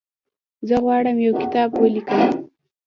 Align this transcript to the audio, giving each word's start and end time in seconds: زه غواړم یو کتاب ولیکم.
زه 0.67 0.75
غواړم 0.83 1.17
یو 1.25 1.33
کتاب 1.41 1.69
ولیکم. 1.75 2.25